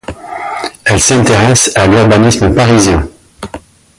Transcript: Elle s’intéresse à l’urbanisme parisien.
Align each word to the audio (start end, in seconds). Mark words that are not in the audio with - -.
Elle 0.85 0.99
s’intéresse 0.99 1.71
à 1.75 1.85
l’urbanisme 1.85 2.51
parisien. 2.55 3.07